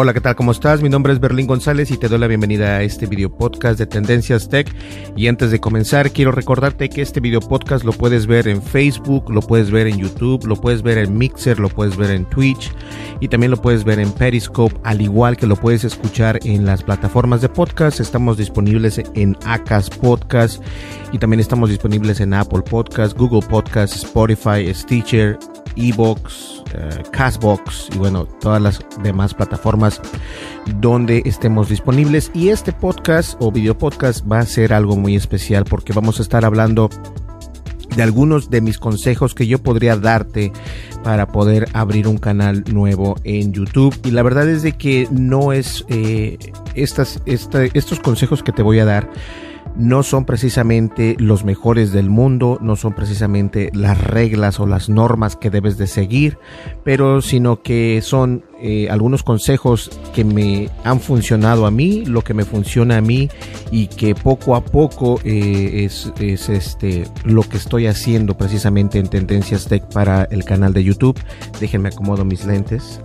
[0.00, 0.36] Hola, ¿qué tal?
[0.36, 0.80] ¿Cómo estás?
[0.80, 3.86] Mi nombre es Berlín González y te doy la bienvenida a este video podcast de
[3.86, 4.72] Tendencias Tech.
[5.16, 9.28] Y antes de comenzar, quiero recordarte que este video podcast lo puedes ver en Facebook,
[9.28, 12.72] lo puedes ver en YouTube, lo puedes ver en Mixer, lo puedes ver en Twitch
[13.18, 16.84] y también lo puedes ver en Periscope, al igual que lo puedes escuchar en las
[16.84, 17.98] plataformas de podcast.
[17.98, 20.62] Estamos disponibles en Acas Podcast
[21.10, 25.36] y también estamos disponibles en Apple Podcast, Google Podcast, Spotify, Stitcher,
[25.76, 30.00] Evox, uh, Castbox y bueno, todas las demás plataformas
[30.76, 32.30] donde estemos disponibles.
[32.34, 36.22] Y este podcast o video podcast va a ser algo muy especial porque vamos a
[36.22, 36.90] estar hablando
[37.96, 40.52] de algunos de mis consejos que yo podría darte
[41.02, 43.98] para poder abrir un canal nuevo en YouTube.
[44.04, 46.38] Y la verdad es de que no es eh,
[46.74, 49.10] estas, esta, estos consejos que te voy a dar
[49.78, 55.36] no son precisamente los mejores del mundo, no son precisamente las reglas o las normas
[55.36, 56.36] que debes de seguir,
[56.84, 62.34] pero sino que son eh, algunos consejos que me han funcionado a mí, lo que
[62.34, 63.30] me funciona a mí
[63.70, 69.06] y que poco a poco eh, es, es, este lo que estoy haciendo precisamente en
[69.06, 71.18] Tendencias Tech para el canal de YouTube.
[71.60, 73.00] Déjenme acomodo mis lentes.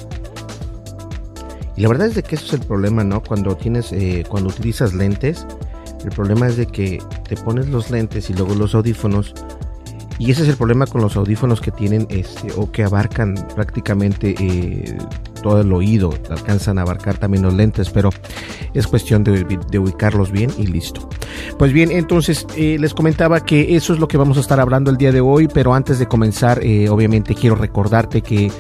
[1.76, 3.22] Y la verdad es de que eso es el problema, ¿no?
[3.22, 5.46] Cuando tienes, eh, cuando utilizas lentes,
[6.04, 9.34] el problema es de que te pones los lentes y luego los audífonos.
[10.20, 14.36] Y ese es el problema con los audífonos que tienen este o que abarcan prácticamente
[14.40, 14.98] eh,
[15.44, 18.10] todo el oído, alcanzan a abarcar también los lentes, pero
[18.74, 19.44] es cuestión de,
[19.78, 21.08] ubicarlos bien y listo.
[21.60, 24.90] Pues bien, entonces eh, les comentaba que eso es lo que vamos a estar hablando
[24.90, 28.52] el día de hoy, pero antes de comenzar, eh, obviamente quiero recordarte que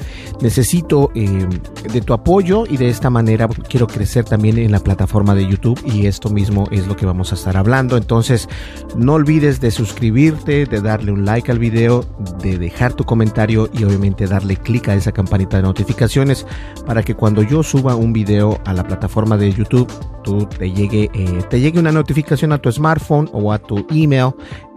[0.42, 1.48] necesito eh,
[1.92, 5.80] de tu apoyo y de esta manera quiero crecer también en la plataforma de YouTube
[5.86, 7.96] y esto mismo es lo que vamos a estar hablando.
[7.98, 8.50] Entonces,
[8.96, 12.06] no olvides de suscribirte, de darle un like al video,
[12.42, 16.46] de dejar tu comentario y obviamente darle clic a esa campanita de notificaciones
[16.86, 19.92] para que cuando yo suba un video a la plataforma de YouTube,
[20.24, 24.32] tú te llegue, eh, te llegue una notificación a tu smartphone o a tu email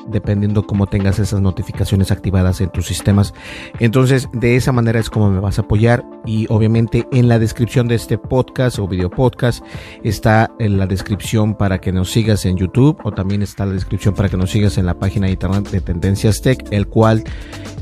[0.08, 3.34] dependiendo cómo tengas esas notificaciones activadas en tus sistemas.
[3.78, 7.88] Entonces, de esa manera es como me vas a apoyar y obviamente en la descripción
[7.88, 9.64] de este podcast o video podcast
[10.02, 14.14] está en la descripción para que nos sigas en YouTube o también está la descripción
[14.14, 17.24] para que nos sigas en la página de internet de Tendencias Tech, el cual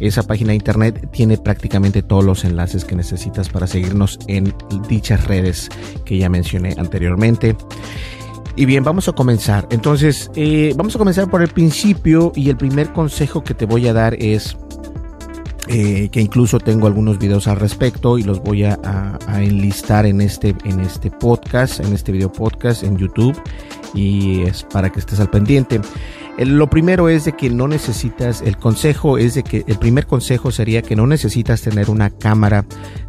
[0.01, 4.55] esa página de internet tiene prácticamente todos los enlaces que necesitas para seguirnos en
[4.89, 5.69] dichas redes
[6.05, 7.56] que ya mencioné anteriormente.
[8.56, 9.66] Y bien, vamos a comenzar.
[9.70, 13.88] Entonces, eh, vamos a comenzar por el principio y el primer consejo que te voy
[13.88, 14.56] a dar es
[15.66, 20.20] eh, que incluso tengo algunos videos al respecto y los voy a, a, enlistar en
[20.20, 23.34] este, en este podcast, en este video podcast en YouTube
[23.94, 25.81] y es para que estés al pendiente.
[26.39, 30.50] Lo primero es de que no necesitas, el consejo es de que, el primer consejo
[30.50, 32.65] sería que no necesitas tener una cámara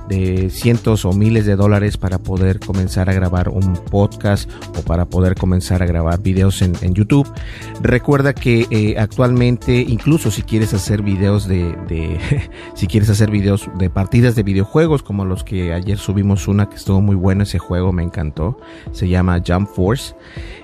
[0.08, 5.06] de cientos o miles de dólares para poder comenzar a grabar un podcast o para
[5.06, 7.28] poder comenzar a grabar videos en, YouTube.
[7.82, 12.20] Recuerda que eh, actualmente, incluso si quieres hacer videos de, de
[12.76, 16.76] si quieres hacer videos de partidas de videojuegos, como los que ayer subimos una que
[16.76, 18.60] estuvo muy bueno ese juego, me encantó.
[18.92, 20.16] Se llama Jump Force.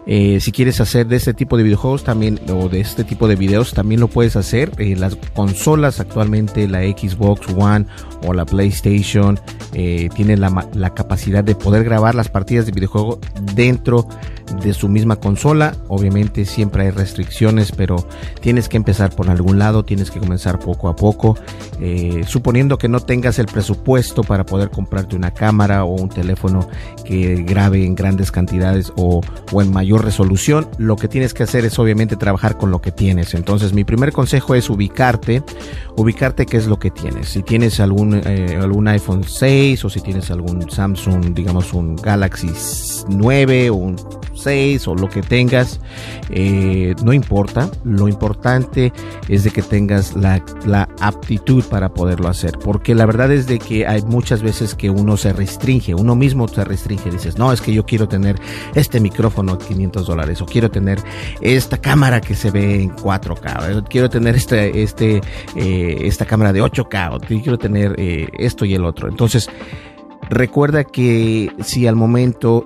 [0.05, 3.35] Eh, si quieres hacer de este tipo de videojuegos también o de este tipo de
[3.35, 4.71] videos también lo puedes hacer.
[4.77, 7.85] Eh, las consolas actualmente, la Xbox One
[8.25, 9.39] o la PlayStation,
[9.73, 13.19] eh, tienen la, la, capacidad de poder grabar las partidas de videojuego
[13.55, 14.07] dentro
[14.63, 15.75] de su misma consola.
[15.87, 18.07] Obviamente siempre hay restricciones, pero
[18.41, 21.37] tienes que empezar por algún lado, tienes que comenzar poco a poco.
[21.79, 26.67] Eh, suponiendo que no tengas el presupuesto para poder comprarte una cámara o un teléfono
[27.05, 29.21] que grabe en grandes cantidades o,
[29.51, 32.91] o en mayor resolución, lo que tienes que hacer es obviamente trabajar con lo que
[32.91, 33.33] tienes.
[33.33, 35.43] Entonces mi primer consejo es ubicarte,
[35.95, 37.29] ubicarte qué es lo que tienes.
[37.29, 42.51] Si tienes algún, eh, algún iPhone 6 o si tienes algún Samsung, digamos un Galaxy
[43.07, 43.95] 9 o un
[44.43, 45.79] 6 o lo que tengas,
[46.29, 47.69] eh, no importa.
[47.83, 48.91] Lo importante
[49.27, 52.57] es de que tengas la, la, aptitud para poderlo hacer.
[52.59, 56.47] Porque la verdad es de que hay muchas veces que uno se restringe, uno mismo
[56.47, 57.09] se restringe.
[57.09, 58.35] Dices, no, es que yo quiero tener
[58.75, 60.99] este micrófono a 500 dólares o quiero tener
[61.41, 65.21] esta cámara que se ve en 4K, quiero tener este, este,
[65.55, 69.07] eh, esta cámara de 8K o quiero tener eh, esto y el otro.
[69.07, 69.49] Entonces,
[70.29, 72.65] recuerda que si al momento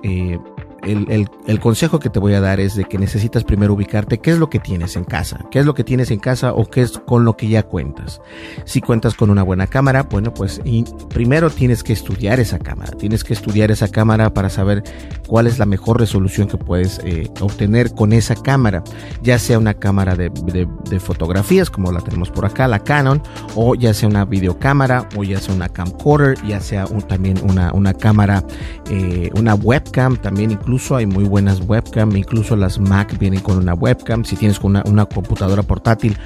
[0.86, 4.30] el, el, consejo que te voy a dar es de que necesitas primero ubicarte qué
[4.30, 6.82] es lo que tienes en casa, qué es lo que tienes en casa o qué
[6.82, 8.20] es con lo que ya cuentas.
[8.64, 10.60] Si cuentas con una buena cámara, bueno, pues
[11.08, 14.84] primero tienes que estudiar esa cámara, tienes que estudiar esa cámara para saber
[15.26, 18.82] cuál es la mejor resolución que puedes eh, obtener con esa cámara,
[19.22, 23.22] ya sea una cámara de, de, fotografías como la tenemos por acá, la Canon,
[23.54, 27.92] o ya sea una videocámara, o ya sea una camcorder, ya sea también una, una
[27.92, 28.44] cámara,
[28.88, 33.74] eh, una webcam, también incluso hay muy buenas webcam, incluso las Mac vienen con una
[33.74, 34.24] webcam.
[34.24, 36.16] Si tienes una, una computadora portátil,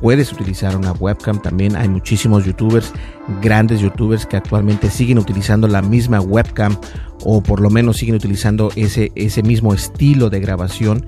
[0.00, 1.40] puedes utilizar una webcam.
[1.40, 2.92] También hay muchísimos youtubers,
[3.40, 6.76] grandes youtubers que actualmente siguen utilizando la misma webcam
[7.24, 11.06] o por lo menos siguen utilizando ese, ese mismo estilo de grabación.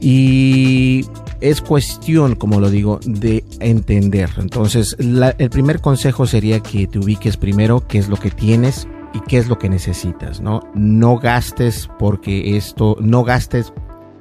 [0.00, 1.04] Y
[1.40, 4.30] es cuestión, como lo digo, de entender.
[4.38, 9.20] Entonces, el primer consejo sería que te ubiques primero qué es lo que tienes, y
[9.20, 10.60] qué es lo que necesitas, ¿no?
[10.74, 13.72] No gastes porque esto, no gastes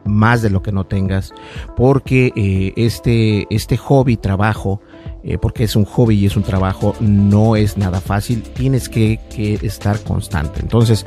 [0.06, 1.34] más de lo que no tengas,
[1.76, 4.82] porque eh, este, este hobby, trabajo,
[5.24, 9.20] eh, porque es un hobby y es un trabajo, no es nada fácil, tienes que,
[9.62, 10.60] estar constante.
[10.62, 11.06] Entonces,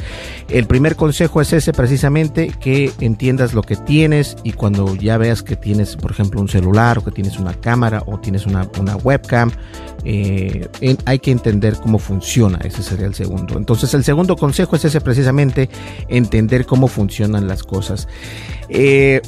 [0.49, 5.43] el primer consejo es ese precisamente, que entiendas lo que tienes y cuando ya veas
[5.43, 8.97] que tienes, por ejemplo, un celular o que tienes una cámara o tienes una, una
[8.97, 9.51] webcam,
[10.05, 10.69] eh,
[11.07, 13.57] hay que entender cómo funciona, ese sería el segundo.
[13.57, 15.69] Entonces, el segundo consejo es ese precisamente,
[16.09, 18.07] entender cómo funcionan las cosas.
[18.69, 19.21] Eh,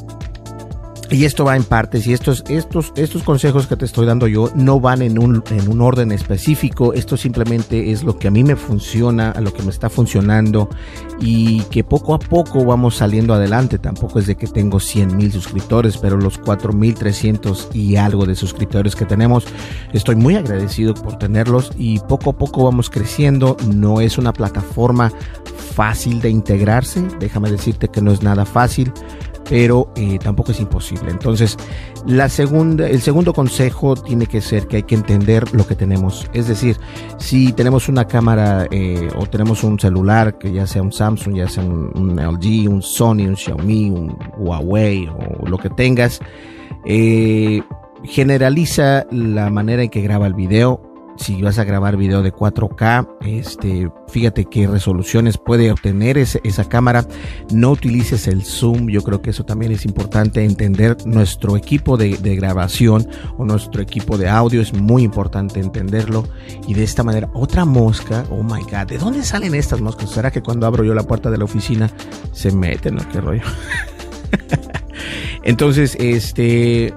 [1.11, 4.51] y esto va en partes y estos, estos, estos consejos que te estoy dando yo
[4.55, 6.93] no van en un, en un orden específico.
[6.95, 10.69] Esto simplemente es lo que a mí me funciona, a lo que me está funcionando
[11.21, 13.79] y que poco a poco vamos saliendo adelante.
[13.79, 18.97] Tampoco es de que tengo 100 mil suscriptores, pero los 4.300 y algo de suscriptores
[18.97, 19.45] que tenemos,
[19.93, 23.57] estoy muy agradecido por tenerlos y poco a poco vamos creciendo.
[23.73, 25.13] No es una plataforma
[25.75, 27.05] fácil de integrarse.
[27.21, 28.93] Déjame decirte que no es nada fácil
[29.49, 31.11] pero eh, tampoco es imposible.
[31.11, 31.57] Entonces,
[32.07, 36.29] la segunda, el segundo consejo tiene que ser que hay que entender lo que tenemos.
[36.33, 36.79] Es decir,
[37.19, 41.49] si tenemos una cámara eh, o tenemos un celular, que ya sea un Samsung, ya
[41.49, 46.21] sea un, LG, un Sony, un Xiaomi, un Huawei o lo que tengas,
[46.85, 47.63] eh,
[48.05, 53.09] generaliza la manera en que graba el video si vas a grabar video de 4K,
[53.23, 57.07] este, fíjate qué resoluciones puede obtener esa cámara.
[57.51, 62.17] No utilices el zoom, yo creo que eso también es importante entender nuestro equipo de,
[62.17, 63.09] de, grabación
[63.39, 66.25] o nuestro equipo de audio, es muy importante entenderlo.
[66.67, 70.11] Y de esta manera, otra mosca, oh my god, ¿de dónde salen estas moscas?
[70.11, 71.91] ¿Será que cuando abro yo la puerta de la oficina
[72.33, 73.43] se meten o qué rollo?
[75.43, 76.93] Entonces, este,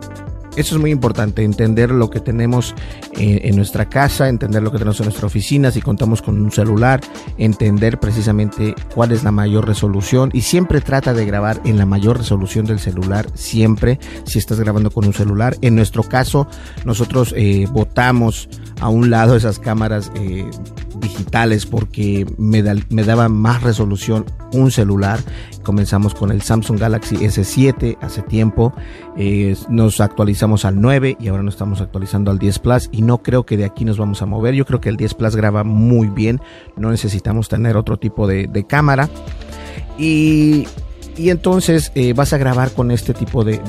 [0.60, 2.76] eso es muy importante, entender lo que tenemos
[3.14, 6.52] en, en, nuestra casa, entender lo que tenemos en nuestra oficina, si contamos con un
[6.52, 7.02] celular,
[7.38, 12.18] entender precisamente cuál es la mayor resolución y siempre trata de grabar en la mayor
[12.18, 15.56] resolución del celular, siempre, si estás grabando con un celular.
[15.62, 16.48] En nuestro caso,
[16.86, 18.50] nosotros eh, votamos
[18.82, 20.50] a un lado esas cámaras eh,
[21.00, 25.20] digitales porque me, da, me, daba más resolución un celular.
[25.64, 28.74] Comenzamos con el Samsung Galaxy S7 hace tiempo,
[29.18, 33.20] eh, nos actualizamos al 9 y ahora nos estamos actualizando al 10 Plus y no
[33.20, 34.56] creo que de aquí nos vamos a mover.
[34.56, 36.42] Yo creo que el 10 Plus graba muy bien,
[36.76, 39.10] no necesitamos tener otro tipo de, de cámara.
[39.98, 40.66] Y
[41.20, 43.60] y entonces eh, vas a grabar con este tipo de,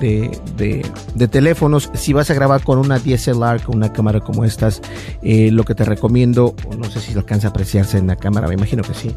[0.57, 1.90] de, teléfonos.
[1.95, 4.80] Si vas a grabar con una DSLR, con una cámara como estas,
[5.23, 8.54] eh, lo que te recomiendo, no sé si alcanza a apreciarse en la cámara, me
[8.54, 9.16] imagino que sí.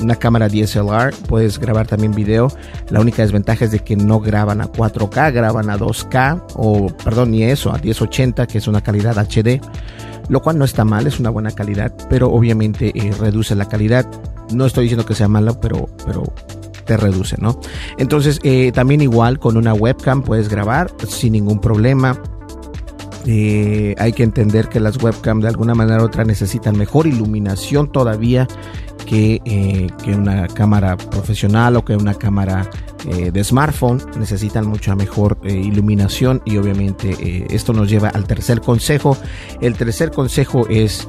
[0.00, 2.52] Una cámara DSLR, puedes grabar también video.
[2.90, 7.32] La única desventaja es de que no graban a 4K, graban a 2K, o perdón,
[7.32, 9.60] ni eso, a 1080, que es una calidad HD,
[10.28, 14.06] lo cual no está mal, es una buena calidad, pero obviamente eh, reduce la calidad.
[14.52, 16.32] No estoy diciendo que sea malo, pero, pero
[16.86, 17.60] te reduce, ¿no?
[17.98, 22.22] Entonces, eh, también igual con una webcam puedes grabar sin ningún problema.
[23.26, 27.90] Eh, hay que entender que las webcam de alguna manera u otra necesitan mejor iluminación
[27.90, 28.46] todavía
[29.04, 32.70] que, eh, que una cámara profesional o que una cámara
[33.06, 34.02] de smartphone.
[34.18, 39.16] Necesitan mucha mejor iluminación y obviamente esto nos lleva al tercer consejo.
[39.60, 41.06] El tercer consejo es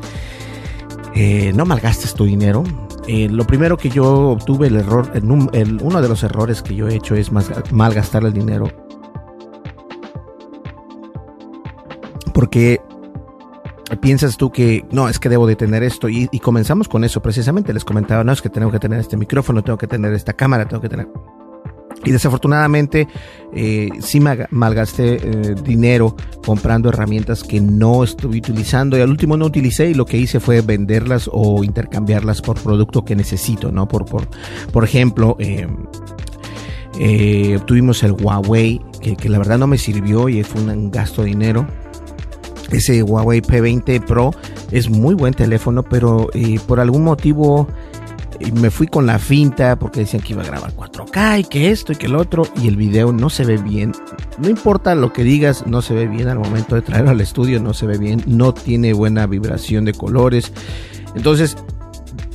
[1.55, 2.63] no malgastes tu dinero.
[3.07, 6.95] Eh, lo primero que yo obtuve, el error, uno de los errores que yo he
[6.95, 8.69] hecho es más, malgastar el dinero.
[12.33, 12.81] Porque
[14.01, 17.21] piensas tú que no, es que debo de tener esto y, y comenzamos con eso
[17.21, 17.73] precisamente.
[17.73, 20.67] Les comentaba, no, es que tengo que tener este micrófono, tengo que tener esta cámara,
[20.67, 21.07] tengo que tener...
[22.07, 23.05] Y desafortunadamente
[23.53, 29.45] eh, sí malgasté eh, dinero comprando herramientas que no estuve utilizando y al último no
[29.45, 33.89] utilicé y lo que hice fue venderlas o intercambiarlas por producto que necesito, ¿no?
[33.89, 34.25] Por, por,
[34.71, 35.67] por ejemplo, eh,
[36.97, 41.23] eh, obtuvimos el Huawei que, que la verdad no me sirvió y fue un gasto
[41.23, 41.67] de dinero
[42.71, 44.31] ese Huawei P20 Pro
[44.71, 47.67] es muy buen teléfono, pero eh, por algún motivo
[48.53, 51.93] me fui con la finta porque decían que iba a grabar 4K y que esto
[51.93, 53.93] y que el otro y el video no se ve bien.
[54.37, 57.59] No importa lo que digas, no se ve bien al momento de traerlo al estudio,
[57.59, 60.51] no se ve bien, no tiene buena vibración de colores.
[61.15, 61.57] Entonces,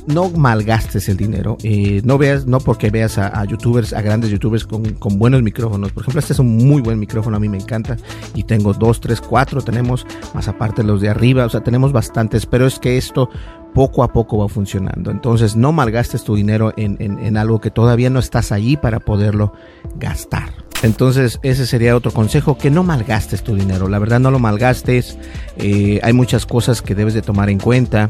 [0.07, 1.57] no malgastes el dinero.
[1.63, 5.41] Eh, no veas, no porque veas a, a youtubers, a grandes youtubers con, con, buenos
[5.41, 5.91] micrófonos.
[5.91, 7.97] Por ejemplo, este es un muy buen micrófono, a mí me encanta.
[8.33, 12.45] Y tengo dos, tres, cuatro, tenemos más aparte los de arriba, o sea, tenemos bastantes,
[12.45, 13.29] pero es que esto
[13.73, 15.11] poco a poco va funcionando.
[15.11, 19.53] Entonces, no malgastes tu dinero en, en, algo que todavía no estás allí para poderlo
[19.95, 20.49] gastar.
[20.83, 23.87] Entonces, ese sería otro consejo, que no malgastes tu dinero.
[23.87, 25.17] La verdad, no lo malgastes.
[25.57, 28.09] Eh, hay muchas cosas que debes de tomar en cuenta.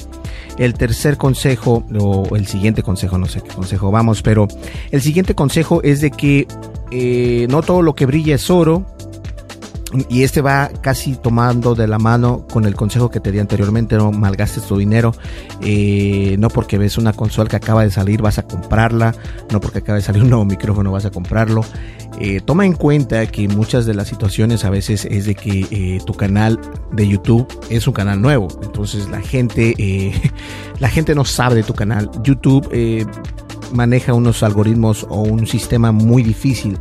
[0.57, 4.47] El tercer consejo, o el siguiente consejo, no sé qué consejo vamos, pero
[4.91, 6.47] el siguiente consejo es de que
[6.91, 8.85] eh, no todo lo que brilla es oro.
[10.09, 13.95] Y este va casi tomando de la mano con el consejo que te di anteriormente,
[13.95, 15.13] no malgastes tu dinero,
[15.61, 19.13] eh, no porque ves una consola que acaba de salir vas a comprarla,
[19.51, 21.63] no porque acaba de salir un nuevo micrófono vas a comprarlo.
[22.19, 25.99] Eh, toma en cuenta que muchas de las situaciones a veces es de que eh,
[26.05, 26.59] tu canal
[26.91, 29.75] de YouTube es un canal nuevo, entonces la gente,
[30.79, 32.09] la gente no sabe de tu canal.
[32.23, 32.67] YouTube
[33.71, 36.77] maneja unos algoritmos o un sistema muy difícil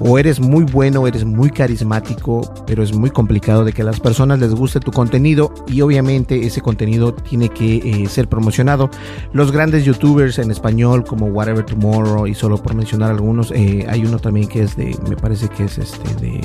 [0.00, 4.00] o eres muy bueno, eres muy carismático, pero es muy complicado de que a las
[4.00, 8.90] personas les guste tu contenido y obviamente ese contenido tiene que eh, ser promocionado.
[9.32, 14.04] Los grandes youtubers en español como Whatever Tomorrow y solo por mencionar algunos, eh, hay
[14.04, 16.40] uno también que es de, me parece que es este de,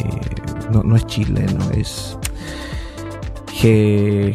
[0.72, 2.18] no, no es Chile, no es...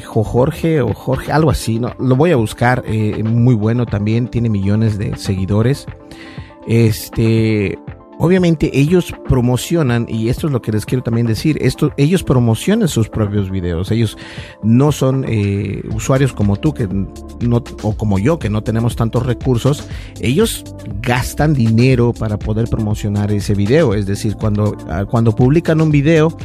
[0.04, 4.48] Jorge o Jorge, algo así, no, lo voy a buscar, eh, muy bueno también, tiene
[4.48, 5.86] millones de seguidores.
[6.68, 7.78] Este,
[8.18, 12.88] obviamente ellos promocionan, y esto es lo que les quiero también decir, esto, ellos promocionan
[12.88, 14.16] sus propios videos, ellos
[14.62, 19.26] no son eh, usuarios como tú, que no, o como yo, que no tenemos tantos
[19.26, 19.88] recursos,
[20.20, 20.64] ellos
[21.02, 24.76] gastan dinero para poder promocionar ese video, es decir, cuando,
[25.10, 26.36] cuando publican un video,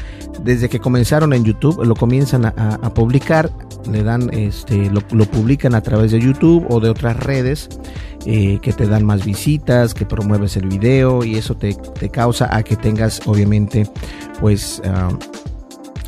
[0.43, 3.51] desde que comenzaron en YouTube, lo comienzan a publicar,
[3.89, 7.69] le dan, este, lo, lo publican a través de YouTube o de otras redes,
[8.25, 12.55] eh, que te dan más visitas, que promueves el video y eso te, te causa
[12.55, 13.87] a que tengas obviamente
[14.39, 15.17] pues uh,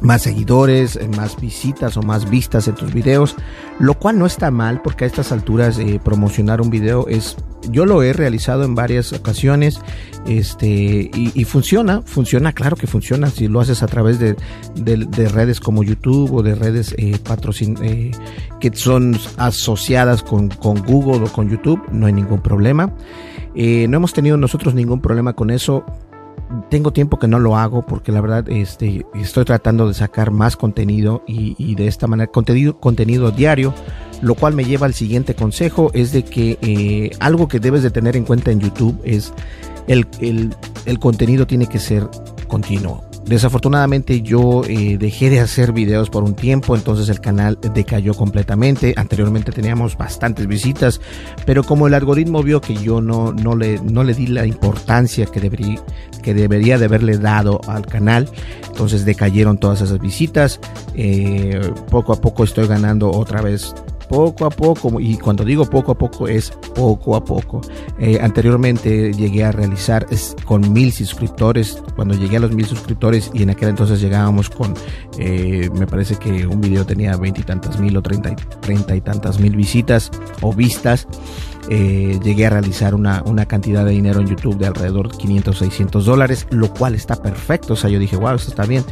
[0.03, 3.35] más seguidores, más visitas o más vistas en tus videos,
[3.79, 7.37] lo cual no está mal porque a estas alturas eh, promocionar un video es,
[7.71, 9.79] yo lo he realizado en varias ocasiones,
[10.27, 14.35] este, y, funciona, funciona, claro que funciona, si lo haces a través de,
[14.75, 18.11] de, de redes como YouTube o de redes eh, patrocin eh,
[18.61, 22.93] que son asociadas con, con, Google o con YouTube, no hay ningún problema.
[23.55, 25.85] Eh, no hemos tenido nosotros ningún problema con eso
[26.69, 30.55] tengo tiempo que no lo hago porque la verdad este, estoy tratando de sacar más
[30.55, 33.73] contenido y, de esta manera contenido, contenido diario,
[34.21, 37.91] lo cual me lleva al siguiente consejo, es de que eh, algo que debes de
[37.91, 39.33] tener en cuenta en YouTube es
[39.87, 40.07] el,
[40.85, 42.07] el contenido tiene que ser
[42.47, 43.03] continuo.
[43.25, 48.93] Desafortunadamente yo eh, dejé de hacer videos por un tiempo, entonces el canal decayó completamente.
[48.97, 50.99] Anteriormente teníamos bastantes visitas,
[51.45, 55.25] pero como el algoritmo vio que yo no, no, le, no le di la importancia
[55.25, 55.81] que debería,
[56.21, 58.29] que debería de haberle dado al canal,
[58.67, 60.59] entonces decayeron todas esas visitas.
[60.95, 63.73] Eh, poco a poco estoy ganando otra vez
[64.13, 67.61] poco a poco, y cuando digo poco a poco es poco a poco.
[67.97, 70.05] Eh, anteriormente llegué a realizar
[70.45, 74.75] con mil suscriptores, cuando llegué a los mil suscriptores y en aquel entonces llegábamos con,
[75.17, 79.55] eh, me parece que un video tenía veintitantas mil o treinta, treinta y tantas mil
[79.55, 81.07] visitas o vistas.
[81.69, 85.57] Eh, llegué a realizar una, una, cantidad de dinero en YouTube de alrededor de 500,
[85.57, 87.73] 600 dólares, lo cual está perfecto.
[87.73, 88.83] O sea, yo dije, wow, esto está bien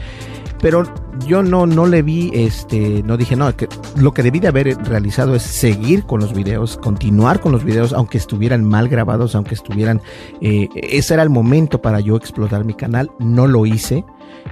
[0.61, 0.83] pero
[1.25, 3.51] yo no, no le vi, este, no dije, no,
[3.97, 7.93] lo que debí de haber realizado es seguir con los videos, continuar con los videos,
[7.93, 10.01] aunque estuvieran mal grabados, aunque estuvieran,
[10.39, 14.05] eh, ese era el momento para yo explotar mi canal, no lo hice.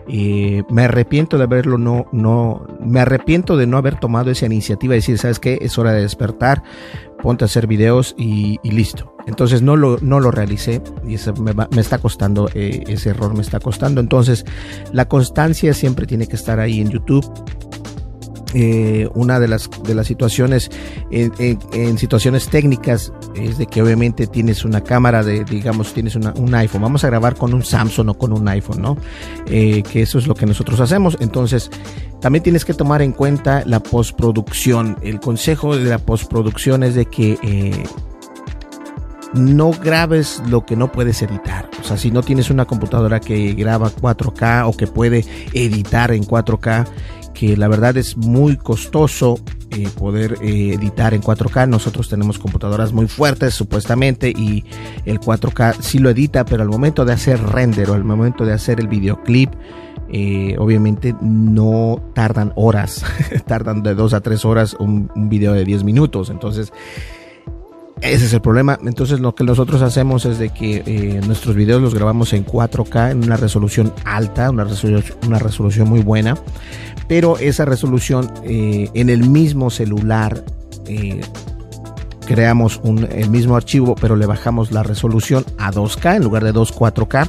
[0.08, 4.92] Eh, me arrepiento de haberlo, no, no, me arrepiento de no haber tomado esa iniciativa,
[4.92, 5.60] de decir, ¿sabes qué?
[5.62, 6.64] Es hora de despertar,
[7.22, 9.14] ponte a hacer videos y, listo.
[9.30, 13.42] Entonces no lo, no lo realicé y eso me, está costando, eh, ese error me
[13.42, 14.02] está costando.
[14.02, 14.44] Entonces
[14.92, 17.26] la constancia siempre tiene que estar ahí en YouTube.
[18.56, 20.72] Eh, una de las, de las situaciones
[21.12, 26.82] en, situaciones técnicas es de que obviamente tienes una cámara de digamos tienes un iPhone
[26.82, 28.98] vamos a grabar con un Samsung o con un iPhone no
[29.46, 31.70] eh, que eso es lo que nosotros hacemos entonces
[32.22, 34.98] también tienes que tomar en cuenta la postproducción.
[35.02, 37.38] El consejo de la postproducción es de que
[39.34, 41.70] no grabes lo que no puedes editar.
[41.80, 46.24] O sea, si no tienes una computadora que graba 4K o que puede editar en
[46.24, 46.88] 4K,
[47.34, 49.40] que la verdad es muy costoso
[49.72, 51.70] eh, poder eh, editar en 4K.
[51.70, 54.66] Nosotros tenemos computadoras muy fuertes supuestamente y
[55.06, 58.54] el 4K sí lo edita, pero al momento de hacer render o al momento de
[58.54, 59.52] hacer el videoclip,
[60.12, 63.06] eh, obviamente no tardan horas,
[63.46, 66.32] tardan de 2 a 3 horas un, video de 10 minutos.
[66.32, 66.74] Entonces,
[68.02, 68.78] ese es el problema.
[68.86, 73.12] Entonces lo que nosotros hacemos es de que eh, nuestros videos los grabamos en 4K,
[73.12, 76.38] en una resolución alta, una resolución, muy buena.
[77.08, 80.44] Pero esa resolución eh, en el mismo celular
[82.30, 86.54] creamos un, el mismo archivo, pero le bajamos la resolución a 2K en lugar de
[86.54, 87.28] 2.4K.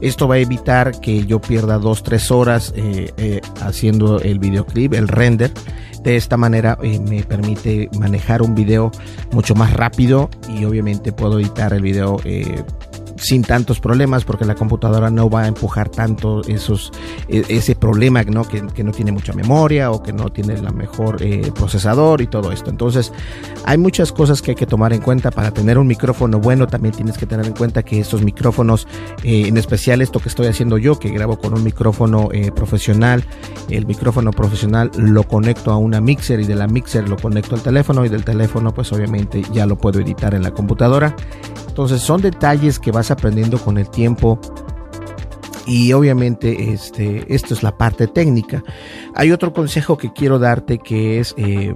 [0.00, 5.06] Esto va a evitar que yo pierda 2-3 horas eh, eh, haciendo el videoclip, el
[5.06, 5.52] render.
[6.02, 8.90] De esta manera eh, me permite manejar un video
[9.32, 12.16] mucho más rápido y obviamente puedo editar el video
[13.20, 16.90] sin tantos problemas porque la computadora no va a empujar tanto esos
[17.28, 18.44] e, ese problema ¿no?
[18.44, 22.50] Que, no tiene mucha memoria o que no tiene la mejor eh, procesador y todo
[22.50, 22.70] esto.
[22.70, 23.12] Entonces
[23.64, 25.30] hay muchas cosas que hay que tomar en cuenta.
[25.30, 28.88] Para tener un micrófono bueno también tienes que tener en cuenta que estos micrófonos
[29.22, 33.24] eh, en especial esto que estoy haciendo yo que grabo con un micrófono eh, profesional
[33.68, 37.62] el micrófono profesional lo conecto a una mixer y de la mixer lo conecto al
[37.62, 41.14] teléfono y del teléfono pues obviamente ya lo puedo editar en la computadora
[41.80, 44.38] entonces son detalles que vas aprendiendo con el tiempo
[45.66, 48.62] y obviamente este, esto es la parte técnica.
[49.14, 51.74] Hay otro consejo que quiero darte que es eh,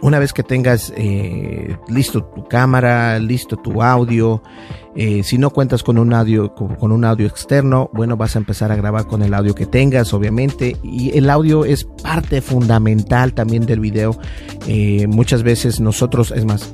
[0.00, 4.42] una vez que tengas eh, listo tu cámara, listo tu audio,
[4.96, 8.72] eh, si no cuentas con un audio con, un audio externo, bueno, vas a empezar
[8.72, 13.66] a grabar con el audio que tengas, obviamente, y el audio es parte fundamental también
[13.66, 14.18] del video.
[15.06, 16.72] muchas veces nosotros, es más,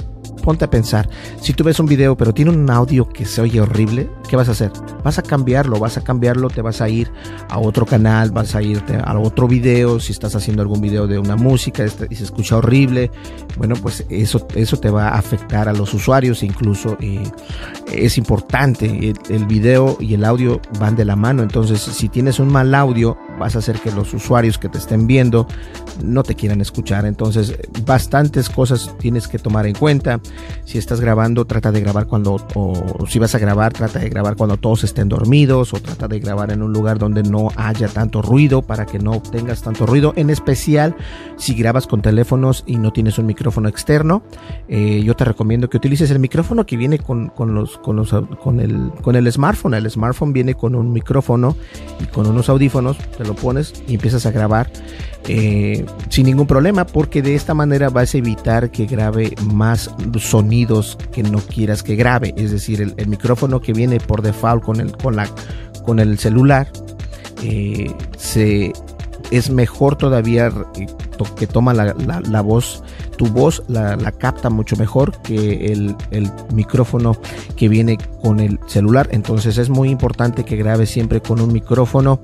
[0.49, 1.11] ponte a pensar,
[1.43, 4.49] si tú ves un video pero tiene un audio que se oye horrible, ¿qué vas
[4.49, 4.73] a hacer?
[5.05, 7.13] Vas a cambiarlo, vas a cambiarlo, te vas a ir
[7.51, 11.19] a otro canal, vas a irte a otro video, si estás haciendo algún video de
[11.19, 13.11] una música este, y se escucha horrible,
[13.59, 16.97] bueno, pues eso, eso te va a afectar a los usuarios, incluso
[17.93, 22.49] es importante, el video y el audio van de la mano, entonces si tienes un
[22.49, 25.47] mal audio, vas a hacer que los usuarios que te estén viendo
[26.03, 30.21] no te quieran escuchar, entonces bastantes cosas tienes que tomar en cuenta.
[30.65, 34.37] Si estás grabando, trata de grabar cuando, o si vas a grabar, trata de grabar
[34.37, 38.23] cuando todos estén dormidos, o trata de grabar en un lugar donde no haya tanto
[38.23, 40.13] ruido para que no tengas tanto ruido.
[40.17, 40.95] En especial,
[41.37, 44.23] si grabas con teléfonos y no tienes un micrófono externo,
[44.69, 48.61] eh, yo te recomiendo que utilices el micrófono que viene con, los, con, los, con,
[48.61, 49.75] el, con el smartphone.
[49.75, 51.57] El smartphone viene con un micrófono
[52.01, 52.97] y con unos audífonos,
[53.29, 54.69] lo pones y empiezas a grabar
[55.29, 60.97] eh, sin ningún problema, porque de esta manera vas a evitar que grabe más sonidos
[61.13, 62.33] que no quieras que grabe.
[62.37, 65.29] Es decir, el, micrófono que viene por default con el, con la,
[65.85, 66.69] con el celular
[67.43, 68.73] eh, se,
[69.31, 70.51] es mejor todavía
[71.37, 72.83] que toma la, voz,
[73.17, 77.17] tu voz la, capta mucho mejor que el, el, micrófono
[77.57, 79.09] que viene con el celular.
[79.11, 82.21] Entonces es muy importante que grabe siempre con un micrófono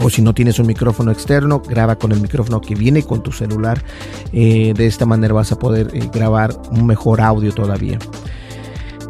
[0.00, 3.32] o si no tienes un micrófono externo, graba con el micrófono que viene con tu
[3.32, 3.82] celular.
[4.32, 7.98] Eh, de esta manera vas a poder eh, grabar un mejor audio todavía.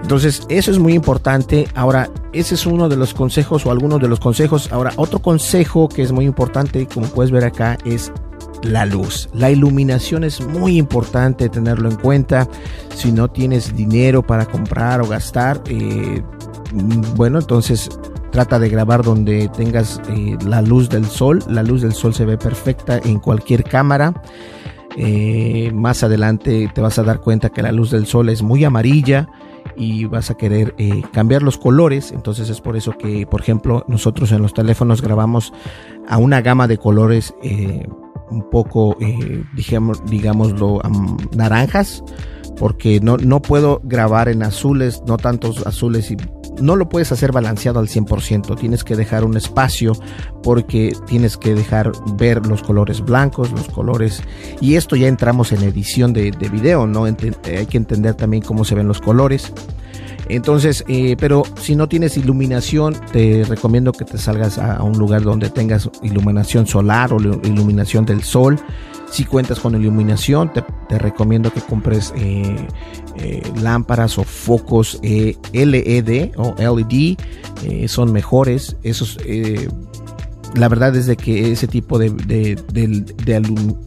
[0.03, 1.67] Entonces, eso es muy importante.
[1.75, 4.71] Ahora, ese es uno de los consejos o algunos de los consejos.
[4.71, 8.13] Ahora, otro consejo que es muy importante, como puedes ver acá, es
[8.63, 9.31] la luz.
[9.33, 12.49] La iluminación es muy importante tenerlo en cuenta.
[12.95, 16.23] Si no tienes dinero para comprar o gastar, eh,
[17.17, 17.89] bueno, entonces
[18.35, 21.39] trata de grabar donde tengas eh, la luz del sol.
[21.49, 24.13] La luz del sol se ve perfecta en cualquier cámara.
[24.97, 28.65] Eh, más adelante te vas a dar cuenta que la luz del sol es muy
[28.65, 29.29] amarilla
[29.77, 32.11] y vas a querer eh, cambiar los colores.
[32.11, 35.53] Entonces es por eso que, por ejemplo, nosotros en los teléfonos grabamos
[36.09, 37.33] a una gama de colores
[38.31, 40.03] un poco, eh, digamos,
[41.37, 42.03] naranjas,
[42.59, 46.17] porque no, no puedo grabar en azules, no tantos azules y
[46.61, 49.93] no lo puedes hacer balanceado al 100%, tienes que dejar un espacio
[50.43, 54.23] porque tienes que dejar ver los colores blancos, los colores,
[54.61, 57.05] y esto ya entramos en edición de, de video, ¿no?
[57.05, 59.53] hay que entender también cómo se ven los colores.
[60.29, 65.23] Entonces, eh, pero si no tienes iluminación, te recomiendo que te salgas a, un lugar
[65.23, 68.59] donde tengas iluminación solar o iluminación del sol.
[69.11, 70.65] Si cuentas con iluminación, te,
[70.99, 72.67] recomiendo que compres eh,
[73.17, 77.19] eh, lámparas o focos LED o LED.
[77.89, 78.77] son mejores.
[78.83, 79.19] Esos
[80.55, 83.43] la verdad es de que ese tipo de, de,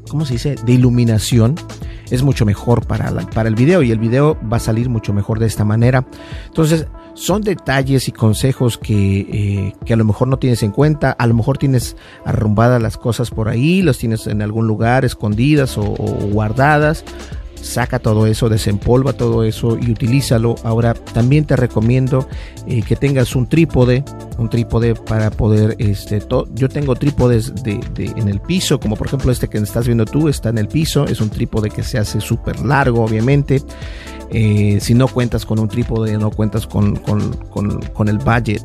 [0.09, 0.55] ¿cómo se dice?
[0.65, 1.55] de iluminación
[2.09, 5.39] es mucho mejor para, para el video y el video va a salir mucho mejor
[5.39, 6.05] de esta manera.
[6.47, 11.11] Entonces, son detalles y consejos que, eh, que, a lo mejor no tienes en cuenta,
[11.11, 15.77] a lo mejor tienes arrumbadas las cosas por ahí, las tienes en algún lugar escondidas
[15.79, 17.03] o guardadas
[17.61, 20.55] saca todo eso, desempolva todo eso y utilízalo.
[20.63, 22.27] Ahora también te recomiendo
[22.67, 24.03] eh, que tengas un trípode,
[24.37, 26.21] un trípode para poder, este,
[26.53, 30.29] yo tengo trípodes de, en el piso, como por ejemplo este que estás viendo tú,
[30.29, 33.61] está en el piso, es un trípode que se hace súper largo, obviamente.
[34.29, 37.31] Eh, si no cuentas con un trípode, no cuentas con, con,
[37.93, 38.61] con, el budget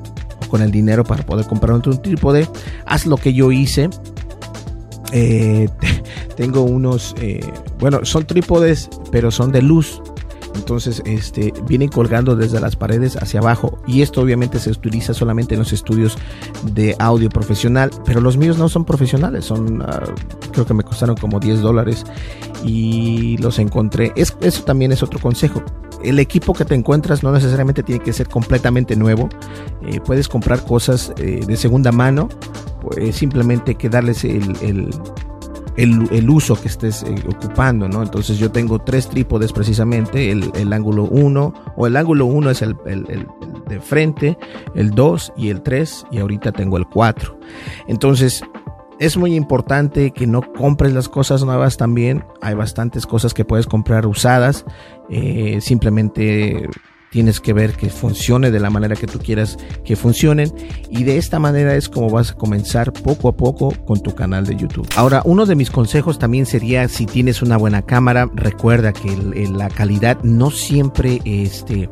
[0.49, 2.49] con el dinero para poder comprar un trípode,
[2.85, 3.89] haz lo que yo hice
[5.13, 5.69] eh,
[6.43, 7.39] tengo unos, eh,
[7.79, 10.03] bueno, son trípodes, pero son de luz.
[10.57, 13.79] Entonces, este, vienen colgando desde las paredes hacia abajo.
[13.87, 16.19] Y esto obviamente se utiliza solamente en los estudios
[16.65, 17.93] de audio profesional.
[18.05, 19.45] Pero los míos no son profesionales.
[19.45, 20.03] Son, ah,
[20.51, 22.05] creo que me costaron como 10 dólares.
[22.65, 24.11] Y los encontré.
[24.17, 25.63] Es, eso también es otro consejo.
[26.03, 29.29] El equipo que te encuentras no necesariamente tiene que ser completamente nuevo.
[29.87, 32.29] Eh, puedes comprar cosas de segunda mano
[32.83, 34.25] pues simplemente que darles
[35.77, 38.03] el, el, uso que estés eh, ocupando, ¿no?
[38.03, 42.77] Entonces yo tengo tres trípodes precisamente, el, ángulo 1, o el ángulo 1 es el,
[43.69, 44.39] de frente,
[44.75, 47.39] el 2 y el 3, y ahorita tengo el 4.
[47.89, 48.43] Entonces
[48.99, 53.67] es muy importante que no compres las cosas nuevas también, hay bastantes cosas que puedes
[53.67, 54.65] comprar usadas,
[55.11, 56.69] eh, simplemente
[57.13, 60.53] tienes que ver que funcione de la manera que tú quieras que funcionen
[60.91, 64.47] y de esta manera es como vas a comenzar poco a poco con tu canal
[64.47, 64.89] de YouTube.
[64.97, 69.15] Ahora, uno de mis consejos también sería si tienes una buena cámara, recuerda que
[69.53, 71.89] la calidad no siempre este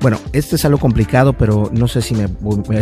[0.00, 2.28] bueno, este es algo complicado, pero no sé si me,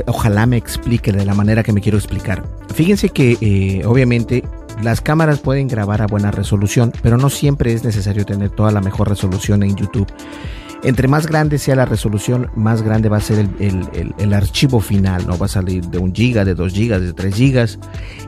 [0.07, 2.44] ojalá me explique de la manera que me quiero explicar.
[2.75, 4.44] Fíjense que eh, obviamente
[4.83, 8.83] las cámaras pueden grabar a buena resolución, pero no siempre es necesario tener toda la
[8.83, 10.07] mejor resolución en YouTube.
[10.82, 15.38] Entre más grande sea la resolución, más grande va a ser el, archivo final, ¿no?
[15.38, 17.78] Va a salir de un giga, de 2 gigas, de 3 gigas.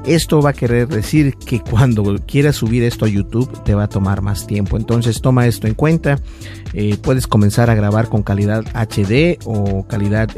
[0.05, 3.89] Esto va a querer decir que cuando quieras subir esto a YouTube te va a
[3.89, 4.77] tomar más tiempo.
[4.77, 6.19] Entonces toma esto en cuenta.
[6.73, 10.31] Eh, puedes comenzar a grabar con calidad HD o calidad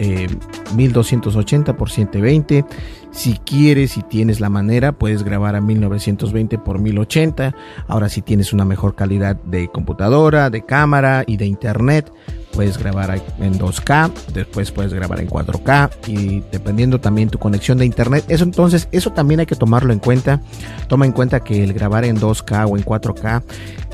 [0.75, 2.65] 1280 x 720
[3.11, 7.55] si quieres, si tienes la manera, puedes grabar a 1920 x 1080.
[7.89, 12.13] Ahora si tienes una mejor calidad de computadora, de cámara y de internet,
[12.53, 17.87] puedes grabar en 2K, después puedes grabar en 4K y dependiendo también tu conexión de
[17.87, 18.25] internet.
[18.29, 20.41] Eso entonces, eso también hay que tomarlo en cuenta.
[20.89, 23.43] Toma en cuenta que el grabar en 2K o en 4K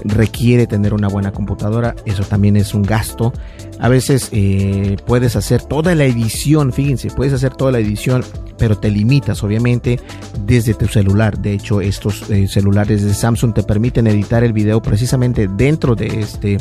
[0.04, 1.94] requiere tener una buena computadora.
[2.04, 3.32] Eso también es un gasto.
[3.78, 8.24] A veces eh, puedes hacer toda la edición, fíjense, puedes hacer toda la edición,
[8.58, 10.00] pero te limitas obviamente
[10.46, 11.38] desde tu celular.
[11.38, 16.06] De hecho, estos eh, celulares de Samsung te permiten editar el video precisamente dentro de
[16.20, 16.58] este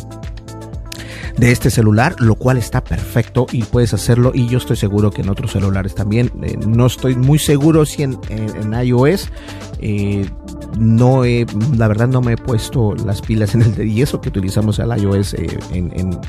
[1.37, 5.21] de este celular, lo cual está perfecto y puedes hacerlo y yo estoy seguro que
[5.21, 6.31] en otros celulares también.
[6.41, 9.29] Eh, no estoy muy seguro si en, en, iOS
[9.79, 10.29] eh,
[10.77, 11.45] no he,
[11.75, 14.79] la verdad no me he puesto las pilas en el de y eso que utilizamos
[14.79, 16.19] el iOS eh, en, en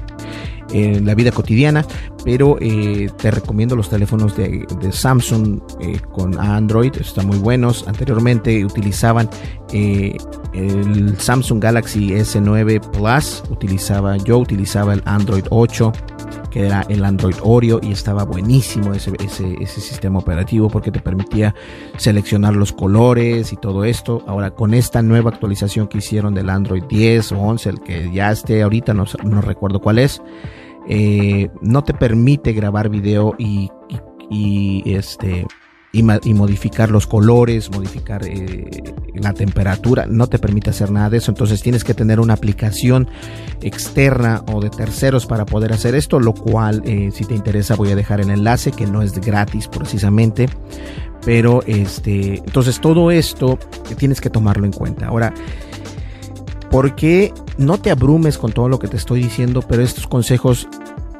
[0.72, 1.84] en la vida cotidiana,
[2.24, 7.86] pero eh, te recomiendo los teléfonos de, Samsung eh, con Android, están muy buenos.
[7.86, 9.28] Anteriormente utilizaban
[9.72, 10.16] eh,
[10.54, 15.92] el Samsung Galaxy S9 Plus, utilizaba, yo utilizaba el Android 8
[16.56, 21.00] que era el Android Oreo y estaba buenísimo ese, ese, ese sistema operativo porque te
[21.00, 21.54] permitía
[21.98, 24.24] seleccionar los colores y todo esto.
[24.26, 28.30] Ahora con esta nueva actualización que hicieron del Android 10 o 11, el que ya
[28.30, 30.22] esté ahorita, no, no recuerdo cuál es,
[30.88, 33.70] eh, no te permite grabar video y,
[34.30, 35.46] y, y este
[35.96, 41.30] y, modificar los colores, modificar eh, la temperatura, no te permite hacer nada de eso,
[41.30, 43.08] entonces tienes que tener una aplicación
[43.62, 47.92] externa o de terceros para poder hacer esto, lo cual eh, si te interesa voy
[47.92, 50.48] a dejar el enlace que no es gratis precisamente,
[51.24, 53.58] pero este, entonces todo esto
[53.96, 55.06] tienes que tomarlo en cuenta.
[55.06, 55.32] Ahora,
[56.70, 59.62] ¿por qué no te abrumes con todo lo que te estoy diciendo?
[59.62, 60.68] Pero estos consejos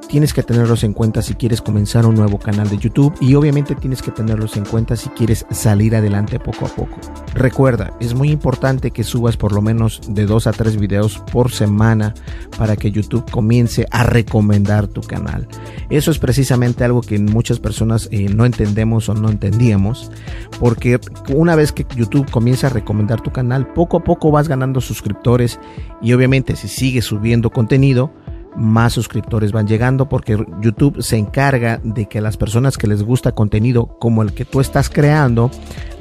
[0.09, 3.75] tienes que tenerlos en cuenta si quieres comenzar un nuevo canal de YouTube y obviamente
[3.75, 6.99] tienes que tenerlos en cuenta si quieres salir adelante poco a poco.
[7.35, 11.51] Recuerda, es muy importante que subas por lo menos de dos a tres videos por
[11.51, 12.15] semana
[12.57, 15.49] para que YouTube comience a recomendar tu canal.
[15.91, 20.11] Eso es precisamente algo que muchas personas eh, no entendemos o no entendíamos
[20.61, 24.81] porque una vez que YouTube comienza a recomendar tu canal, poco a poco vas ganando
[24.81, 25.59] suscriptores
[26.01, 28.13] y obviamente si sigues subiendo contenido,
[28.57, 33.33] más suscriptores van llegando porque YouTube se encarga de que las personas que les gusta
[33.33, 35.51] contenido como el que tú estás creando,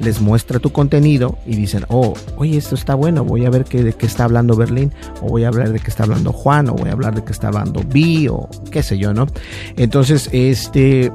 [0.00, 3.82] les muestra tu contenido y dicen, oh, oye, esto está bueno, voy a ver qué,
[3.82, 6.74] de qué está hablando Berlín, o voy a hablar de qué está hablando Juan, o
[6.74, 9.26] voy a hablar de qué está hablando Vi, o qué sé yo, ¿no?
[9.76, 11.12] Entonces, este,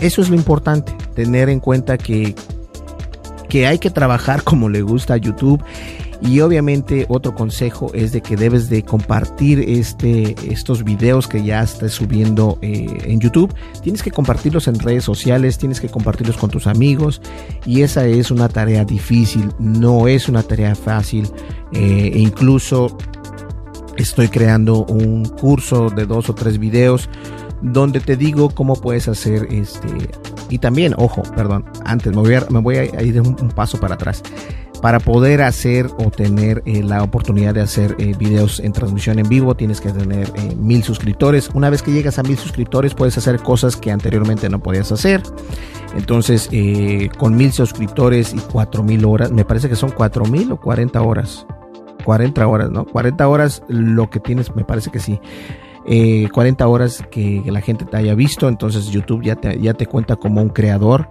[0.00, 2.34] eso es lo importante, tener en cuenta que,
[3.48, 5.62] que hay que trabajar como le gusta a YouTube
[6.20, 11.62] y obviamente otro consejo es de que debes de compartir este, estos videos que ya
[11.62, 13.54] estés subiendo eh, en YouTube.
[13.82, 17.22] Tienes que compartirlos en redes sociales, tienes que compartirlos con tus amigos
[17.64, 21.28] y esa es una tarea difícil, no es una tarea fácil.
[21.72, 22.96] Eh, e incluso
[23.96, 27.08] estoy creando un curso de dos o tres videos
[27.62, 29.88] donde te digo cómo puedes hacer este
[30.48, 33.96] y también ojo perdón antes me voy a, me voy a ir un paso para
[33.96, 34.22] atrás
[34.80, 39.28] para poder hacer o tener eh, la oportunidad de hacer eh, videos en transmisión en
[39.28, 41.50] vivo tienes que tener eh, mil suscriptores.
[41.54, 45.22] Una vez que llegas a mil suscriptores puedes hacer cosas que anteriormente no podías hacer.
[45.96, 46.50] Entonces
[47.16, 51.00] con mil suscriptores y cuatro mil horas me parece que son cuatro mil o 40
[51.00, 51.46] horas.
[52.04, 55.20] 40 horas no 40 horas lo que tienes me parece que sí.
[56.32, 60.16] 40 horas que, la gente te haya visto entonces YouTube ya te, ya te cuenta
[60.16, 61.08] como un creador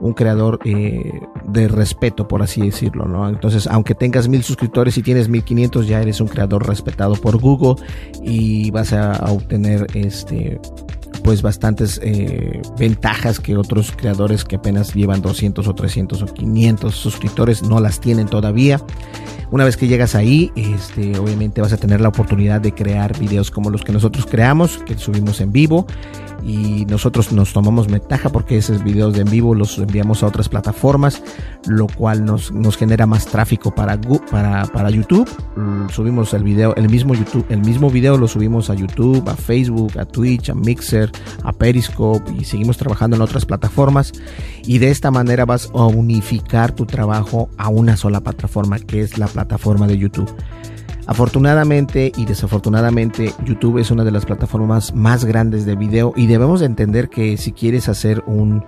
[0.00, 3.28] un creador eh, de respeto, por así decirlo, ¿no?
[3.28, 7.38] Entonces, aunque tengas mil suscriptores y tienes mil quinientos, ya eres un creador respetado por
[7.38, 7.82] Google
[8.22, 10.60] y vas a, obtener este
[11.24, 16.94] pues bastantes eh, ventajas que otros creadores que apenas llevan 200 o 300 o 500
[16.94, 18.78] suscriptores no las tienen todavía.
[19.50, 23.50] Una vez que llegas ahí, este, obviamente vas a tener la oportunidad de crear videos
[23.50, 25.86] como los que nosotros creamos, que subimos en vivo
[26.42, 30.48] y nosotros nos tomamos ventaja porque esos videos de en vivo los enviamos a otras
[30.48, 31.22] plataformas,
[31.66, 33.98] lo cual nos, nos genera más tráfico para,
[34.30, 35.28] para, para YouTube.
[35.56, 39.36] Mm, subimos el video, el mismo YouTube, el mismo video lo subimos a YouTube, a
[39.36, 41.10] Facebook, a Twitch, a Mixer,
[41.42, 44.12] a Periscope y seguimos trabajando en otras plataformas
[44.64, 49.18] y de esta manera vas a unificar tu trabajo a una sola plataforma que es
[49.18, 50.32] la plataforma de YouTube.
[51.06, 56.62] Afortunadamente y desafortunadamente YouTube es una de las plataformas más grandes de video y debemos
[56.62, 58.64] entender que si quieres hacer un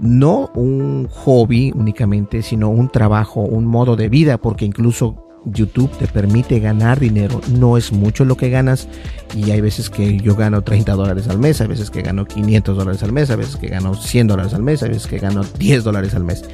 [0.00, 6.06] no un hobby únicamente, sino un trabajo, un modo de vida, porque incluso YouTube te
[6.06, 7.40] permite ganar dinero.
[7.50, 8.88] No es mucho lo que ganas
[9.34, 12.76] y hay veces que yo gano 30 dólares al mes, hay veces que gano 500
[12.76, 15.42] dólares al mes, hay veces que gano 100 dólares al mes, hay veces que gano
[15.58, 16.44] 10 dólares al mes.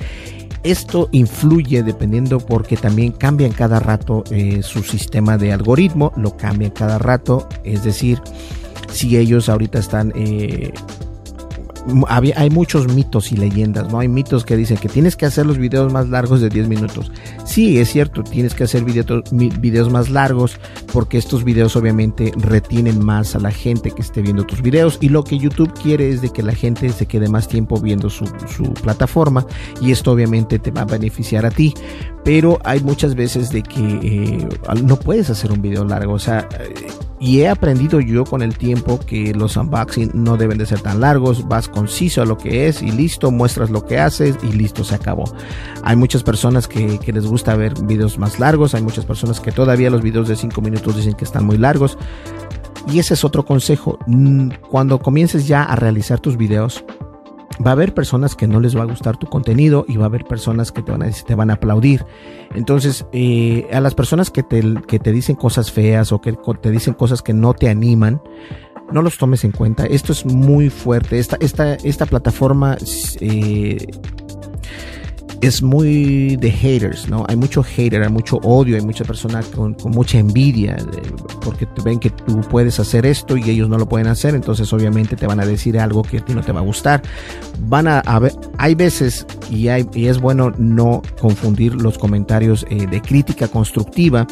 [0.63, 6.73] Esto influye dependiendo porque también cambian cada rato eh, su sistema de algoritmo, lo cambian
[6.73, 8.21] cada rato, es decir,
[8.91, 10.73] si ellos ahorita están eh,
[12.09, 14.01] hay muchos mitos y leyendas, ¿no?
[14.01, 17.13] Hay mitos que dicen que tienes que hacer los videos más largos de 10 minutos.
[17.45, 20.59] Sí, es cierto, tienes que hacer videos más largos
[20.93, 25.09] porque estos videos obviamente retienen más a la gente que esté viendo tus videos y
[25.09, 28.25] lo que YouTube quiere es de que la gente se quede más tiempo viendo su,
[28.83, 29.47] plataforma
[29.81, 31.75] y esto obviamente te va a beneficiar a ti.
[32.25, 34.49] Pero hay muchas veces de que eh,
[34.83, 36.49] no puedes hacer un video largo, o sea...
[37.19, 41.01] Y he aprendido yo con el tiempo que los unboxing no deben de ser tan
[41.01, 44.85] largos, vas conciso a lo que es y listo, muestras lo que haces y listo,
[44.85, 45.25] se acabó.
[45.83, 49.89] Hay muchas personas que, les gusta ver videos más largos, hay muchas personas que todavía
[49.89, 51.97] los videos de 5 minutos dicen que están muy largos.
[52.93, 53.99] Y ese es otro consejo,
[54.71, 56.85] cuando comiences ya a realizar tus videos,
[57.65, 60.09] va a haber personas que no les va a gustar tu contenido y va a
[60.09, 62.05] haber personas que te van a, te van a aplaudir.
[62.55, 66.71] Entonces, eh, a las personas que te, que te dicen cosas feas o que te
[66.71, 68.21] dicen cosas que no te animan,
[68.93, 69.87] no los tomes en cuenta.
[69.87, 71.19] Esto es muy fuerte.
[71.19, 72.77] Esta, esta, esta plataforma
[73.21, 73.87] eh,
[75.47, 77.25] es muy de haters, ¿no?
[77.29, 80.77] Hay mucho hater, hay mucho odio, hay mucha persona con, mucha envidia
[81.43, 84.73] porque te ven que tú puedes hacer esto y ellos no lo pueden hacer, entonces
[84.73, 87.03] obviamente te van a decir algo que a ti no te va a gustar.
[87.69, 93.49] Van a, ver, hay veces y es bueno no confundir los comentarios eh, de crítica
[93.49, 94.27] constructiva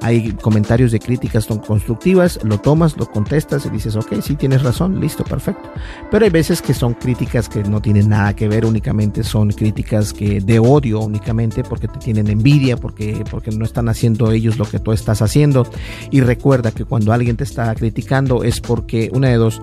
[0.00, 5.00] hay comentarios de críticas constructivas, lo tomas, lo contestas y dices, ok, sí tienes razón,
[5.00, 5.70] listo, perfecto.
[6.10, 10.12] Pero hay veces que son críticas que no tienen nada que ver, únicamente son críticas
[10.12, 14.64] que de odio únicamente porque te tienen envidia, porque, porque no están haciendo ellos lo
[14.64, 15.66] que tú estás haciendo.
[16.10, 19.60] Y recuerda que cuando alguien te está criticando es porque una de dos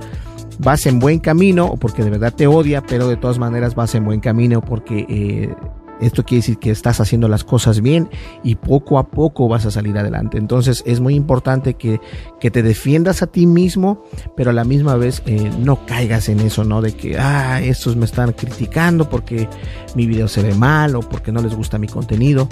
[0.60, 3.96] vas en buen camino o porque de verdad te odia, pero de todas maneras vas
[3.96, 5.54] en buen camino porque eh,
[6.02, 8.10] esto quiere decir que estás haciendo las cosas bien
[8.44, 10.38] y poco a poco vas a salir adelante.
[10.38, 12.00] Entonces es muy importante que,
[12.40, 14.04] que te defiendas a ti mismo,
[14.36, 16.82] pero a la misma vez eh, no caigas en eso, ¿no?
[16.82, 19.48] De que, ah, estos me están criticando porque
[19.96, 22.48] mi video se ve mal o porque no les gusta mi contenido.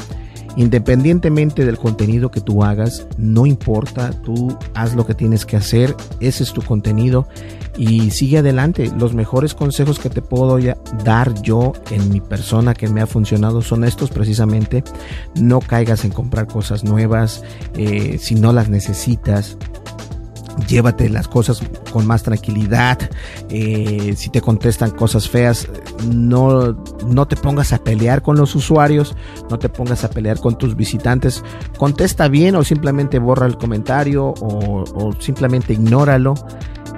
[0.56, 5.96] Independientemente del contenido que tú hagas, no importa, tú haz lo que tienes que hacer,
[6.20, 7.28] ese es tu contenido
[7.76, 8.92] y sigue adelante.
[9.00, 10.60] Los mejores consejos que te puedo
[11.04, 14.84] dar yo en mi persona que me ha funcionado son estos precisamente.
[15.36, 17.44] No caigas en comprar cosas nuevas
[17.76, 19.58] eh, si no las necesitas
[20.68, 23.00] llévate las cosas con más tranquilidad.
[23.50, 25.68] Eh, si te contestan cosas feas,
[26.08, 26.74] no,
[27.08, 29.16] no te pongas a pelear con los usuarios,
[29.50, 31.44] no te pongas a pelear con tus visitantes.
[31.78, 36.36] Contesta bien o simplemente borra el comentario o, o simplemente ignóralo.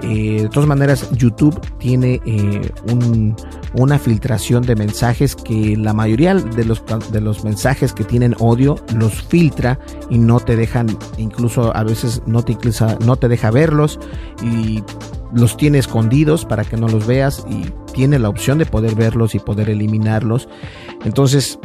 [0.02, 2.72] Eh, de todas maneras, YouTube tiene eh,
[3.74, 8.76] una filtración de mensajes que la mayoría de los, de los mensajes que tienen odio
[8.96, 9.80] los filtra
[10.10, 12.58] y no te dejan, incluso a veces no te,
[13.06, 14.00] no te deja verlos
[14.44, 14.84] y
[15.34, 19.36] los tiene escondidos para que no los veas y tiene la opción de poder verlos
[19.36, 20.48] y poder eliminarlos.
[21.04, 21.60] Entonces,